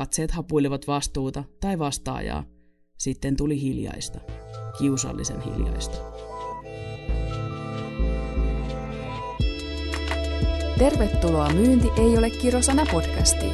[0.00, 2.44] Katseet hapuilivat vastuuta tai vastaajaa.
[2.98, 4.20] Sitten tuli hiljaista.
[4.78, 5.96] Kiusallisen hiljaista.
[10.78, 13.52] Tervetuloa Myynti ei ole kirosana podcastiin.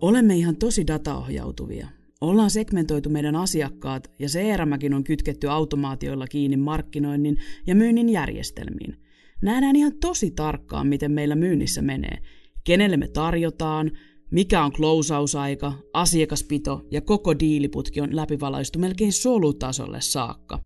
[0.00, 1.88] Olemme ihan tosi dataohjautuvia.
[2.20, 7.36] Ollaan segmentoitu meidän asiakkaat ja CRMkin on kytketty automaatioilla kiinni markkinoinnin
[7.66, 8.96] ja myynnin järjestelmiin.
[9.42, 12.18] Nähdään ihan tosi tarkkaan, miten meillä myynnissä menee,
[12.66, 13.90] kenelle me tarjotaan,
[14.30, 20.62] mikä on closeausaika, asiakaspito ja koko diiliputki on läpivalaistu melkein solutasolle saakka.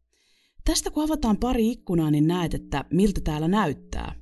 [0.65, 4.15] Tästä kun avataan pari ikkunaa, niin näet, että miltä täällä näyttää.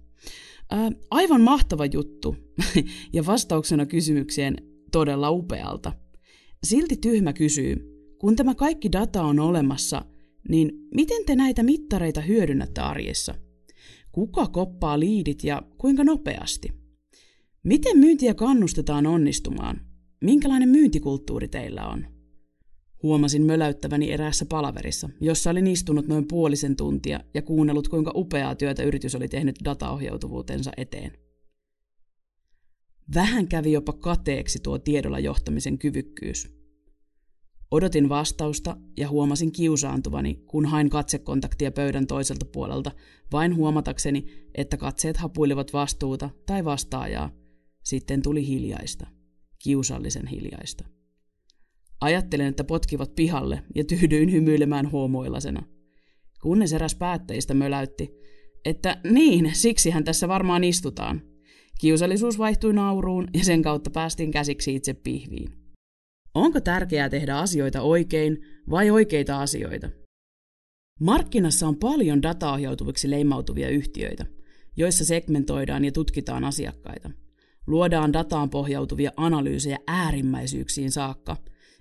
[0.71, 2.37] Ää, aivan mahtava juttu
[3.13, 4.57] ja vastauksena kysymykseen
[4.93, 5.93] todella upealta.
[6.65, 7.77] Silti tyhmä kysyy,
[8.19, 10.05] kun tämä kaikki data on olemassa,
[10.49, 13.35] niin miten te näitä mittareita hyödynnätte arjessa?
[14.13, 16.78] Kuka koppaa liidit ja kuinka nopeasti?
[17.63, 19.81] Miten myyntiä kannustetaan onnistumaan?
[20.21, 22.07] Minkälainen myyntikulttuuri teillä on?
[23.03, 28.83] Huomasin möläyttäväni eräässä palaverissa, jossa olin istunut noin puolisen tuntia ja kuunnellut, kuinka upeaa työtä
[28.83, 31.13] yritys oli tehnyt dataohjautuvuutensa eteen.
[33.15, 36.59] Vähän kävi jopa kateeksi tuo tiedolla johtamisen kyvykkyys.
[37.71, 42.91] Odotin vastausta ja huomasin kiusaantuvani, kun hain katsekontaktia pöydän toiselta puolelta,
[43.33, 47.31] vain huomatakseni, että katseet hapuilivat vastuuta tai vastaajaa.
[47.89, 49.07] Sitten tuli hiljaista,
[49.63, 50.85] kiusallisen hiljaista.
[52.01, 55.63] Ajattelin, että potkivat pihalle ja tyhdyin hymyilemään huomoillasena.
[56.43, 58.11] Kunnes eräs päättäjistä möläytti,
[58.65, 61.23] että niin, siksihän tässä varmaan istutaan.
[61.81, 65.53] Kiusallisuus vaihtui nauruun ja sen kautta päästiin käsiksi itse pihviin.
[66.35, 68.39] Onko tärkeää tehdä asioita oikein
[68.71, 69.91] vai oikeita asioita?
[71.01, 74.27] Markkinassa on paljon dataohjautuviksi leimautuvia yhtiöitä,
[74.77, 77.11] joissa segmentoidaan ja tutkitaan asiakkaita.
[77.69, 81.37] Luodaan dataan pohjautuvia analyysejä äärimmäisyyksiin saakka,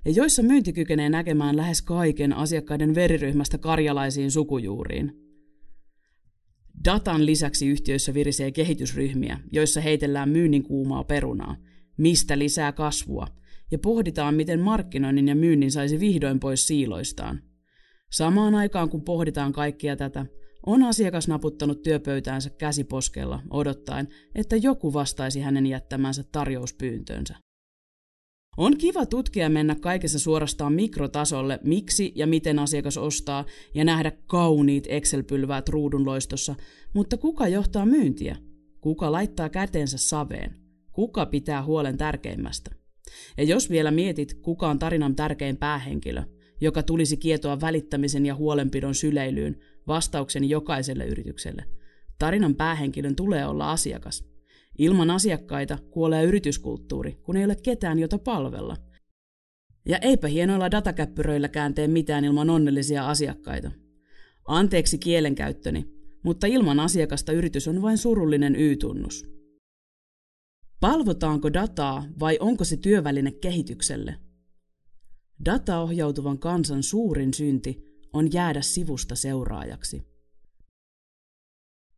[0.05, 5.11] ja joissa myynti kykenee näkemään lähes kaiken asiakkaiden veriryhmästä karjalaisiin sukujuuriin.
[6.85, 11.55] Datan lisäksi yhtiöissä virisee kehitysryhmiä, joissa heitellään myynnin kuumaa perunaa,
[11.97, 13.27] mistä lisää kasvua,
[13.71, 17.41] ja pohditaan, miten markkinoinnin ja myynnin saisi vihdoin pois siiloistaan.
[18.11, 20.25] Samaan aikaan kun pohditaan kaikkia tätä,
[20.65, 27.35] on asiakas naputtanut työpöytäänsä käsiposkella odottaen, että joku vastaisi hänen jättämänsä tarjouspyyntönsä.
[28.57, 34.87] On kiva tutkia mennä kaikessa suorastaan mikrotasolle, miksi ja miten asiakas ostaa ja nähdä kauniit
[34.87, 36.55] Excel-pylväät ruudunloistossa,
[36.93, 38.35] mutta kuka johtaa myyntiä?
[38.81, 40.55] Kuka laittaa kätensä saveen?
[40.91, 42.71] Kuka pitää huolen tärkeimmästä?
[43.37, 46.23] Ja jos vielä mietit, kuka on tarinan tärkein päähenkilö,
[46.61, 51.65] joka tulisi kietoa välittämisen ja huolenpidon syleilyyn, vastauksen jokaiselle yritykselle.
[52.19, 54.25] Tarinan päähenkilön tulee olla asiakas.
[54.77, 58.77] Ilman asiakkaita kuolee yrityskulttuuri, kun ei ole ketään, jota palvella.
[59.85, 63.71] Ja eipä hienoilla datakäppyröilläkään tee mitään ilman onnellisia asiakkaita.
[64.45, 65.85] Anteeksi kielenkäyttöni,
[66.23, 69.25] mutta ilman asiakasta yritys on vain surullinen Y-tunnus.
[70.79, 74.15] Palvotaanko dataa vai onko se työväline kehitykselle?
[75.45, 80.17] Dataohjautuvan kansan suurin synti on jäädä sivusta seuraajaksi.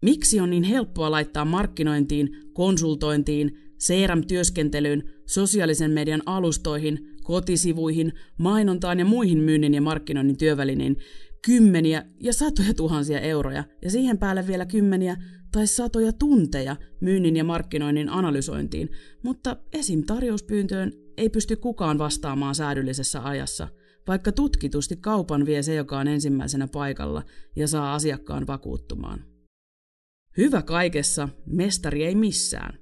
[0.02, 9.38] Miksi on niin helppoa laittaa markkinointiin, konsultointiin, CRM-työskentelyyn, sosiaalisen median alustoihin, kotisivuihin, mainontaan ja muihin
[9.38, 10.98] myynnin ja markkinoinnin työvälinein
[11.46, 15.18] kymmeniä ja satoja tuhansia euroja ja siihen päälle vielä kymmeniä
[15.52, 18.90] tai satoja tunteja myynnin ja markkinoinnin analysointiin,
[19.24, 20.04] mutta esim.
[20.04, 23.68] tarjouspyyntöön ei pysty kukaan vastaamaan säädyllisessä ajassa,
[24.08, 27.24] vaikka tutkitusti kaupan vie se, joka on ensimmäisenä paikalla
[27.56, 29.26] ja saa asiakkaan vakuuttumaan.
[30.38, 32.80] Hyvä kaikessa, mestari ei missään.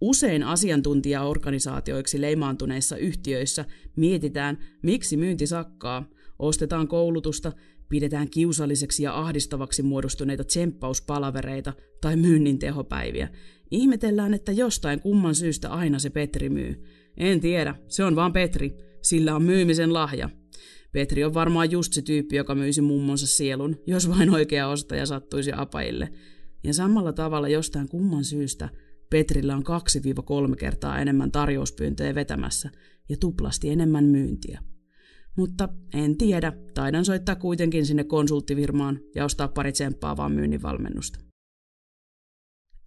[0.00, 3.64] Usein asiantuntijaorganisaatioiksi leimaantuneissa yhtiöissä
[3.96, 6.08] mietitään, miksi myynti sakkaa,
[6.38, 7.52] ostetaan koulutusta,
[7.88, 13.28] pidetään kiusalliseksi ja ahdistavaksi muodostuneita tsemppauspalavereita tai myynnin tehopäiviä.
[13.70, 16.84] Ihmetellään, että jostain kumman syystä aina se Petri myy.
[17.16, 18.87] En tiedä, se on vaan Petri.
[19.08, 20.30] Sillä on myymisen lahja.
[20.92, 25.52] Petri on varmaan just se tyyppi, joka myisi mummonsa sielun, jos vain oikea ostaja sattuisi
[25.56, 26.12] apajille.
[26.64, 28.68] Ja samalla tavalla jostain kumman syystä
[29.10, 29.64] Petrillä on
[30.52, 32.70] 2-3 kertaa enemmän tarjouspyyntöjä vetämässä
[33.08, 34.60] ja tuplasti enemmän myyntiä.
[35.36, 39.72] Mutta en tiedä, taidan soittaa kuitenkin sinne konsulttifirmaan ja ostaa pari
[40.16, 41.18] vaan myynnin valmennusta.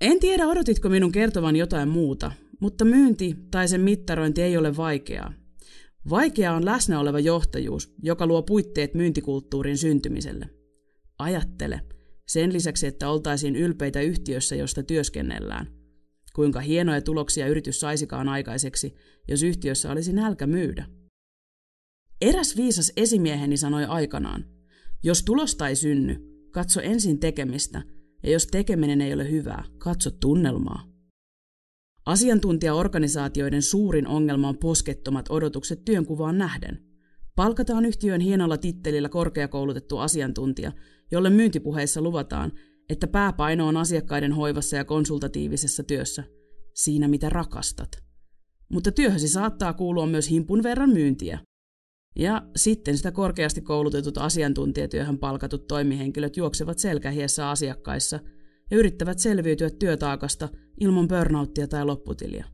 [0.02, 5.41] En tiedä, odotitko minun kertovan jotain muuta, mutta myynti tai sen mittarointi ei ole vaikeaa.
[6.10, 10.50] Vaikeaa on läsnä oleva johtajuus, joka luo puitteet myyntikulttuurin syntymiselle.
[11.20, 11.82] Ajattele,
[12.28, 15.68] sen lisäksi, että oltaisiin ylpeitä yhtiössä, josta työskennellään.
[16.36, 18.96] Kuinka hienoja tuloksia yritys saisikaan aikaiseksi,
[19.28, 20.86] jos yhtiössä olisi nälkä myydä.
[22.22, 24.46] Eräs viisas esimieheni sanoi aikanaan,
[25.04, 27.84] jos tulosta ei synny, katso ensin tekemistä,
[28.24, 30.91] ja jos tekeminen ei ole hyvää, katso tunnelmaa.
[32.12, 36.80] Asiantuntijaorganisaatioiden suurin ongelma on poskettomat odotukset työnkuvaan nähden.
[37.36, 40.72] Palkataan yhtiön hienolla tittelillä korkeakoulutettu asiantuntija,
[41.12, 42.52] jolle myyntipuheissa luvataan,
[42.90, 46.24] että pääpaino on asiakkaiden hoivassa ja konsultatiivisessa työssä,
[46.74, 47.92] siinä mitä rakastat.
[48.70, 51.40] Mutta työhösi saattaa kuulua myös himpun verran myyntiä.
[52.16, 58.20] Ja sitten sitä korkeasti koulutetut asiantuntijatyöhön palkatut toimihenkilöt juoksevat selkähiessä asiakkaissa
[58.72, 62.46] ja yrittävät selviytyä työtaakasta ilman burnouttia tai lopputilia.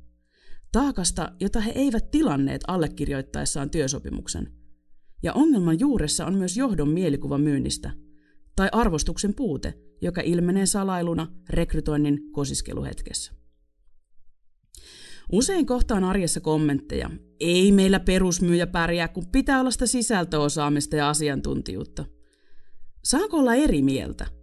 [0.71, 4.51] Taakasta, jota he eivät tilanneet allekirjoittaessaan työsopimuksen.
[5.23, 7.91] Ja ongelman juuressa on myös johdon mielikuva myynnistä,
[8.55, 13.31] tai arvostuksen puute, joka ilmenee salailuna rekrytoinnin kosiskeluhetkessä.
[15.31, 17.09] Usein kohtaan arjessa kommentteja,
[17.39, 22.05] ei meillä perusmyyjä pärjää, kun pitää olla sitä sisältöosaamista ja asiantuntijuutta.
[23.03, 24.36] Saanko olla eri mieltä?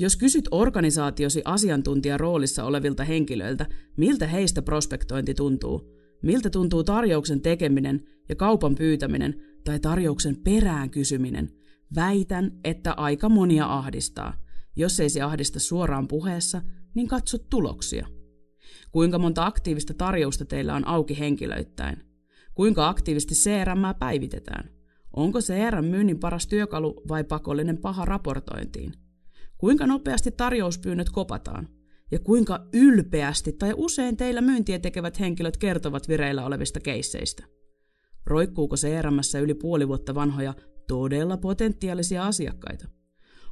[0.00, 3.66] Jos kysyt organisaatiosi asiantuntijaroolissa olevilta henkilöiltä,
[3.96, 5.92] miltä heistä prospektointi tuntuu,
[6.22, 11.50] miltä tuntuu tarjouksen tekeminen ja kaupan pyytäminen tai tarjouksen perään kysyminen,
[11.94, 14.34] väitän, että aika monia ahdistaa.
[14.76, 16.62] Jos ei se ahdista suoraan puheessa,
[16.94, 18.06] niin katso tuloksia.
[18.92, 21.96] Kuinka monta aktiivista tarjousta teillä on auki henkilöittäin?
[22.54, 24.70] Kuinka aktiivisesti CRM päivitetään?
[25.16, 28.92] Onko CRM-myynnin paras työkalu vai pakollinen paha raportointiin?
[29.60, 31.68] Kuinka nopeasti tarjouspyynnöt kopataan?
[32.10, 37.44] Ja kuinka ylpeästi tai usein teillä myyntiä tekevät henkilöt kertovat vireillä olevista keisseistä?
[38.26, 40.54] Roikkuuko CRMssä yli puoli vuotta vanhoja
[40.86, 42.88] todella potentiaalisia asiakkaita?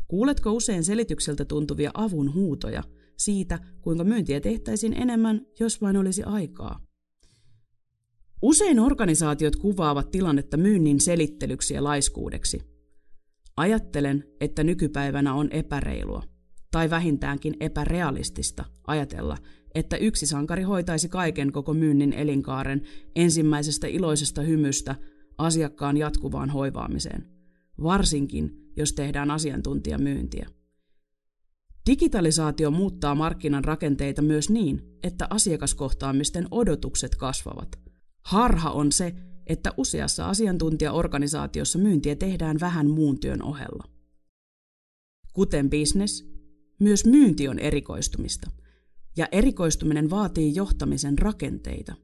[0.08, 2.82] Kuuletko usein selitykseltä tuntuvia avun huutoja
[3.18, 6.80] siitä, kuinka myyntiä tehtäisiin enemmän, jos vain olisi aikaa?
[8.42, 12.77] Usein organisaatiot kuvaavat tilannetta myynnin selittelyksi ja laiskuudeksi.
[13.58, 16.22] Ajattelen, että nykypäivänä on epäreilua,
[16.70, 19.36] tai vähintäänkin epärealistista ajatella,
[19.74, 22.82] että yksi sankari hoitaisi kaiken koko myynnin elinkaaren
[23.16, 24.94] ensimmäisestä iloisesta hymystä
[25.38, 27.28] asiakkaan jatkuvaan hoivaamiseen,
[27.82, 30.46] varsinkin jos tehdään asiantuntijamyyntiä.
[31.90, 37.68] Digitalisaatio muuttaa markkinan rakenteita myös niin, että asiakaskohtaamisten odotukset kasvavat.
[38.24, 39.14] Harha on se,
[39.48, 43.84] että useassa asiantuntijaorganisaatiossa myyntiä tehdään vähän muun työn ohella.
[45.32, 46.24] Kuten business,
[46.80, 48.50] myös myynti on erikoistumista–
[49.18, 51.94] ja erikoistuminen vaatii johtamisen rakenteita.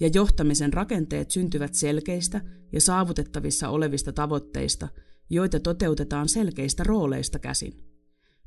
[0.00, 2.40] Ja johtamisen rakenteet syntyvät selkeistä
[2.72, 4.88] ja saavutettavissa olevista tavoitteista,
[5.30, 7.72] joita toteutetaan selkeistä rooleista käsin.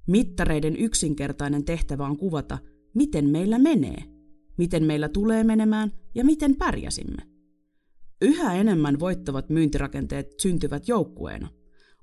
[0.08, 2.58] Mittareiden yksinkertainen tehtävä on kuvata,
[2.94, 4.04] miten meillä menee,
[4.58, 7.33] miten meillä tulee menemään ja miten pärjäsimme.
[8.24, 11.50] Yhä enemmän voittavat myyntirakenteet syntyvät joukkueena.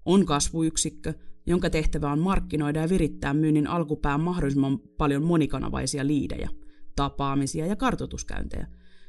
[0.04, 1.14] On kasvuyksikkö,
[1.46, 6.50] jonka tehtävä on markkinoida ja virittää myynnin alkupään mahdollisimman paljon monikanavaisia liidejä,
[6.96, 8.66] tapaamisia ja kartotuskäyntejä.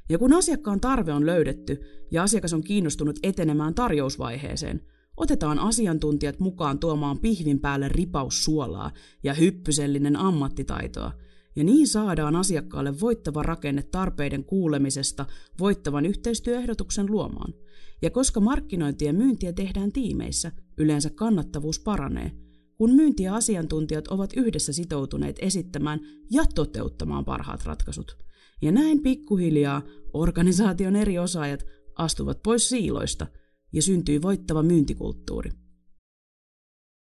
[0.10, 1.82] Ja kun asiakkaan tarve on löydetty
[2.12, 4.82] ja asiakas on kiinnostunut etenemään tarjousvaiheeseen,
[5.18, 8.92] otetaan asiantuntijat mukaan tuomaan pihvin päälle ripaus suolaa
[9.24, 11.12] ja hyppysellinen ammattitaitoa,
[11.56, 15.26] ja niin saadaan asiakkaalle voittava rakenne tarpeiden kuulemisesta
[15.60, 17.54] voittavan yhteistyöehdotuksen luomaan.
[18.02, 22.32] Ja koska markkinointia ja myyntiä tehdään tiimeissä, yleensä kannattavuus paranee,
[22.78, 26.00] kun myynti- ja asiantuntijat ovat yhdessä sitoutuneet esittämään
[26.32, 28.18] ja toteuttamaan parhaat ratkaisut.
[28.62, 29.82] Ja näin pikkuhiljaa
[30.14, 33.28] organisaation eri osaajat astuvat pois siiloista
[33.74, 35.52] ja syntyy voittava myyntikulttuuri.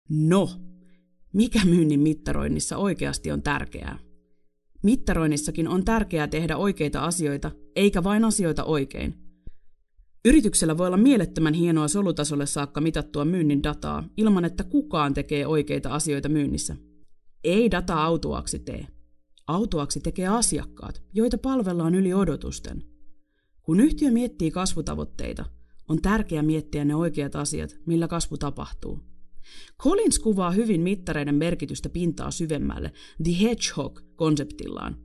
[0.09, 0.49] No,
[1.33, 4.06] mikä myynnin mittaroinnissa oikeasti on tärkeää?
[4.87, 9.13] Mittaroinnissakin on tärkeää tehdä oikeita asioita, eikä vain asioita oikein–
[10.25, 15.89] Yrityksellä voi olla mielettömän hienoa solutasolle saakka mitattua myynnin dataa ilman, että kukaan tekee oikeita
[15.89, 16.75] asioita myynnissä.
[17.43, 18.87] Ei data autuaksi tee.
[19.47, 22.83] Autuaksi tekee asiakkaat, joita palvellaan yli odotusten.
[23.61, 25.45] Kun yhtiö miettii kasvutavoitteita,
[25.89, 28.99] on tärkeää miettiä ne oikeat asiat, millä kasvu tapahtuu.
[29.83, 32.91] Collins kuvaa hyvin mittareiden merkitystä pintaa syvemmälle
[33.23, 34.95] The Hedgehog-konseptillaan.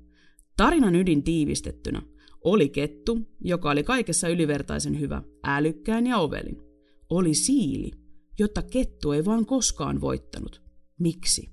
[0.56, 2.02] Tarinan ydin tiivistettynä
[2.44, 6.62] oli kettu, joka oli kaikessa ylivertaisen hyvä, älykkään ja ovelin.
[7.10, 7.90] Oli siili,
[8.38, 10.62] jotta kettu ei vaan koskaan voittanut.
[10.98, 11.50] Miksi?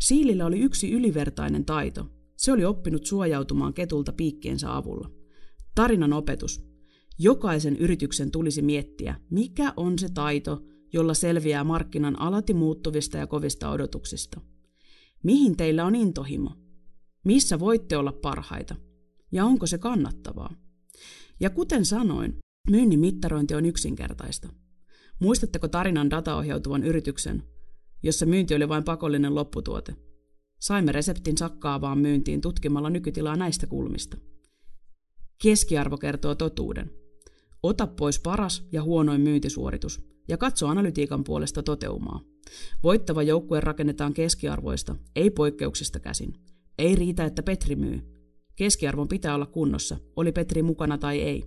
[0.00, 2.06] Siilillä oli yksi ylivertainen taito.
[2.36, 5.10] Se oli oppinut suojautumaan ketulta piikkiensä avulla.
[5.74, 6.64] Tarinan opetus.
[7.18, 10.62] Jokaisen yrityksen tulisi miettiä, mikä on se taito,
[10.94, 14.40] jolla selviää markkinan alati muuttuvista ja kovista odotuksista.
[15.22, 16.50] Mihin teillä on intohimo?
[17.24, 18.76] Missä voitte olla parhaita?
[19.32, 20.54] Ja onko se kannattavaa?
[21.40, 22.36] Ja kuten sanoin,
[22.70, 24.48] myynnin mittarointi on yksinkertaista.
[25.20, 27.42] Muistatteko tarinan dataohjautuvan yrityksen,
[28.02, 29.96] jossa myynti oli vain pakollinen lopputuote?
[30.60, 34.16] Saimme reseptin sakkaavaan myyntiin tutkimalla nykytilaa näistä kulmista.
[35.42, 36.90] Keskiarvo kertoo totuuden.
[37.62, 42.20] Ota pois paras ja huonoin myyntisuoritus ja katso analytiikan puolesta toteumaa.
[42.82, 46.34] Voittava joukkue rakennetaan keskiarvoista, ei poikkeuksista käsin.
[46.78, 48.00] Ei riitä, että Petri myy.
[48.56, 51.44] Keskiarvon pitää olla kunnossa, oli Petri mukana tai ei.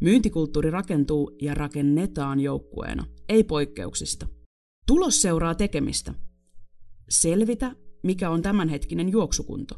[0.00, 4.26] Myyntikulttuuri rakentuu ja rakennetaan joukkueena, ei poikkeuksista.
[4.86, 6.14] Tulos seuraa tekemistä.
[7.10, 9.74] Selvitä, mikä on tämänhetkinen juoksukunto.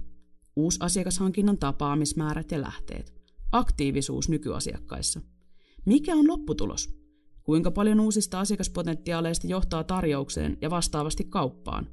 [0.57, 3.14] Uusasiakashankinnan tapaamismäärät ja lähteet.
[3.52, 5.21] Aktiivisuus nykyasiakkaissa.
[5.87, 7.01] Mikä on lopputulos?
[7.44, 11.88] Kuinka paljon uusista asiakaspotentiaaleista johtaa tarjoukseen ja vastaavasti kauppaan?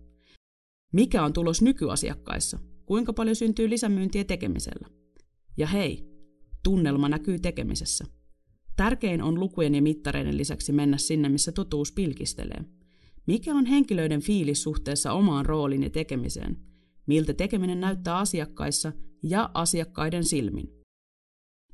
[0.93, 2.59] Mikä on tulos nykyasiakkaissa?
[2.85, 4.87] Kuinka paljon syntyy lisämyyntiä tekemisellä?
[5.57, 6.09] Ja hei,
[6.63, 8.05] tunnelma näkyy tekemisessä.
[8.75, 12.65] Tärkein on lukujen ja mittareiden lisäksi mennä sinne, missä totuus pilkistelee.
[13.27, 16.57] Mikä on henkilöiden fiilis suhteessa omaan rooliin ja tekemiseen?
[17.05, 18.91] Miltä tekeminen näyttää asiakkaissa
[19.23, 20.73] ja asiakkaiden silmin?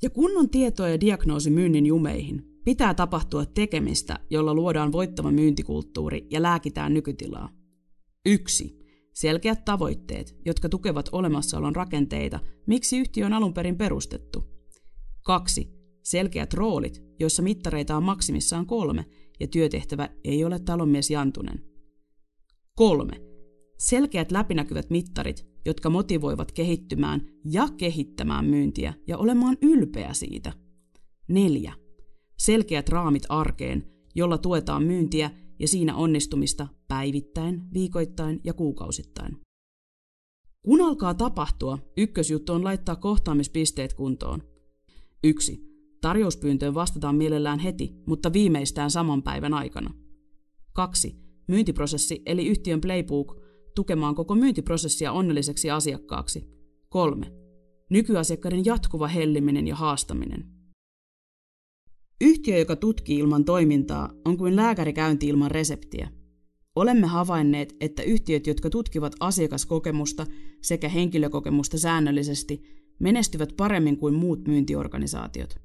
[0.02, 2.55] Ja kunnon tietoa ja diagnoosi myynnin jumeihin.
[2.66, 7.50] Pitää tapahtua tekemistä, jolla luodaan voittava myyntikulttuuri ja lääkitään nykytilaa.
[8.26, 8.80] 1.
[9.14, 14.44] Selkeät tavoitteet, jotka tukevat olemassaolon rakenteita, miksi yhtiö on alun perin perustettu.
[15.26, 15.70] 2.
[16.04, 19.06] Selkeät roolit, joissa mittareita on maksimissaan kolme
[19.40, 21.64] ja työtehtävä ei ole talonmies Jantunen.
[22.76, 23.14] 3.
[23.80, 30.54] Selkeät läpinäkyvät mittarit, jotka motivoivat kehittymään ja kehittämään myyntiä ja olemaan ylpeä siitä.
[31.28, 31.85] 4.
[32.38, 39.38] Selkeät raamit arkeen, jolla tuetaan myyntiä ja siinä onnistumista päivittäin, viikoittain ja kuukausittain.
[40.64, 44.44] Kun alkaa tapahtua, ykkösjuttu on laittaa kohtaamispisteet kuntoon.
[45.24, 45.66] 1.
[46.02, 49.94] Tarjouspyyntöön vastataan mielellään heti, mutta viimeistään saman päivän aikana.
[50.74, 51.16] 2.
[51.48, 53.42] Myyntiprosessi eli yhtiön playbook
[53.76, 56.50] tukemaan koko myyntiprosessia onnelliseksi asiakkaaksi.
[56.90, 57.32] 3.
[57.90, 60.55] Nykyasiakkaiden jatkuva helliminen ja haastaminen.
[62.22, 66.10] Yhtiö, joka tutkii ilman toimintaa, on kuin lääkärikäynti ilman reseptiä.
[66.76, 70.26] Olemme havainneet, että yhtiöt, jotka tutkivat asiakaskokemusta
[70.62, 72.62] sekä henkilökokemusta säännöllisesti,
[73.00, 75.56] menestyvät paremmin kuin muut myyntiorganisaatiot.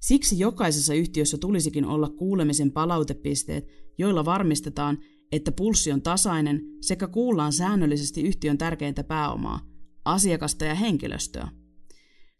[0.00, 4.98] Siksi jokaisessa yhtiössä tulisikin olla kuulemisen palautepisteet, joilla varmistetaan,
[5.32, 9.60] että pulssi on tasainen sekä kuullaan säännöllisesti yhtiön tärkeintä pääomaa,
[10.04, 11.48] asiakasta ja henkilöstöä.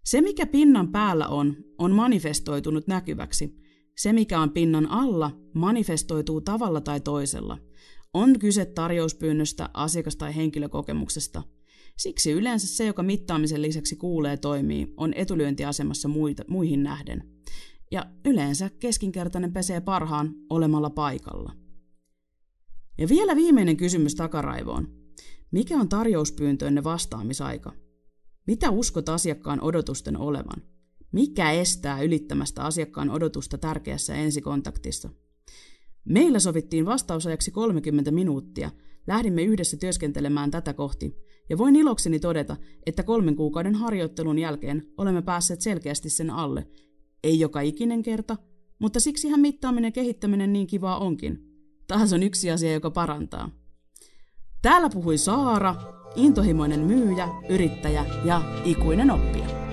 [0.07, 3.57] Se, mikä pinnan päällä on, on manifestoitunut näkyväksi.
[3.97, 7.59] Se, mikä on pinnan alla, manifestoituu tavalla tai toisella.
[8.15, 11.43] On kyse tarjouspyynnöstä, asiakas- tai henkilökokemuksesta.
[11.97, 17.23] Siksi yleensä se, joka mittaamisen lisäksi kuulee toimii, on etulyöntiasemassa muita, muihin nähden.
[17.91, 21.53] Ja yleensä keskinkertainen pesee parhaan olemalla paikalla.
[22.99, 24.89] Ja vielä viimeinen kysymys takaraivoon.
[25.51, 27.86] Mikä on tarjouspyyntöönne vastaamisaika?
[28.47, 30.63] Mitä uskot asiakkaan odotusten olevan?
[31.13, 35.11] Mikä estää ylittämästä asiakkaan odotusta tärkeässä ensikontaktissa?
[36.05, 38.71] Meillä sovittiin vastausajaksi 30 minuuttia.
[39.07, 41.17] Lähdimme yhdessä työskentelemään tätä kohti,
[41.49, 46.67] ja voin ilokseni todeta, että kolmen kuukauden harjoittelun jälkeen olemme päässeet selkeästi sen alle.
[47.25, 48.37] Ei joka ikinen kerta,
[48.79, 51.39] mutta siksihän mittaaminen ja kehittäminen niin kivaa onkin.
[51.87, 53.51] Taas on yksi asia, joka parantaa.
[54.63, 55.75] Täällä puhui Saara,
[56.17, 59.66] intohimoinen myyjä, yrittäjä ja ikuinen oppija.